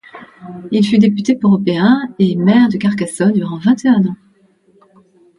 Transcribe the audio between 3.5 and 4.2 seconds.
vingt-et-un ans.